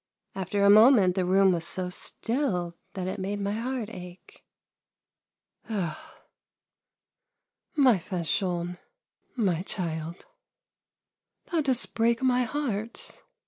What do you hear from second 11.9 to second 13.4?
break my heart